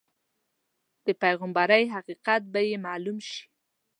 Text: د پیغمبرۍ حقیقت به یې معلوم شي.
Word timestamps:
د 1.05 1.07
پیغمبرۍ 1.21 1.83
حقیقت 1.95 2.41
به 2.53 2.59
یې 2.69 2.77
معلوم 2.85 3.17
شي. 3.27 3.41